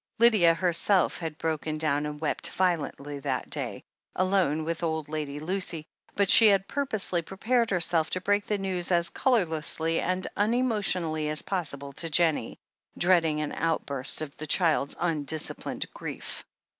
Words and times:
Lydia 0.17 0.55
herself 0.55 1.19
had 1.19 1.37
broken 1.37 1.77
down 1.77 2.07
and 2.07 2.19
wept 2.19 2.49
violently 2.49 3.19
that 3.19 3.51
day, 3.51 3.83
alone 4.15 4.63
with 4.65 4.81
old 4.81 5.07
Lady 5.09 5.39
Lucy, 5.39 5.85
but 6.15 6.27
she 6.27 6.47
had 6.47 6.67
pur 6.67 6.87
posely 6.87 7.23
prepared 7.23 7.69
herself 7.69 8.09
to 8.09 8.19
break 8.19 8.47
the 8.47 8.57
news 8.57 8.91
as 8.91 9.11
colourlessly 9.11 9.99
and 10.01 10.25
unemotionally 10.35 11.29
as 11.29 11.43
possible 11.43 11.93
to 11.93 12.09
Jennie, 12.09 12.57
dreading 12.97 13.41
an 13.41 13.51
outburst 13.51 14.23
of 14.23 14.35
the 14.37 14.47
child's 14.47 14.95
undisciplined 14.99 15.85
grief. 15.93 16.43